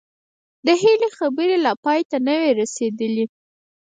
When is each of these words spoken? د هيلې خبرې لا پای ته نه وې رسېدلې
د 0.65 0.67
هيلې 0.81 1.09
خبرې 1.17 1.55
لا 1.65 1.73
پای 1.85 2.01
ته 2.09 2.17
نه 2.25 2.33
وې 2.39 2.49
رسېدلې 2.61 3.25